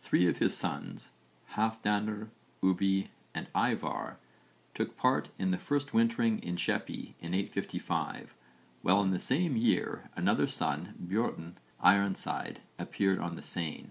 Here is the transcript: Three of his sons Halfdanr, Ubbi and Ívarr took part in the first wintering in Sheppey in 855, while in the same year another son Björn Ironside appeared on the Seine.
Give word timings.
Three 0.00 0.26
of 0.26 0.38
his 0.38 0.56
sons 0.56 1.10
Halfdanr, 1.52 2.30
Ubbi 2.62 3.08
and 3.34 3.46
Ívarr 3.52 4.16
took 4.72 4.96
part 4.96 5.28
in 5.36 5.50
the 5.50 5.58
first 5.58 5.92
wintering 5.92 6.38
in 6.38 6.56
Sheppey 6.56 7.14
in 7.20 7.34
855, 7.34 8.34
while 8.80 9.02
in 9.02 9.10
the 9.10 9.18
same 9.18 9.54
year 9.54 10.08
another 10.16 10.46
son 10.46 10.94
Björn 11.06 11.56
Ironside 11.80 12.62
appeared 12.78 13.18
on 13.18 13.36
the 13.36 13.42
Seine. 13.42 13.90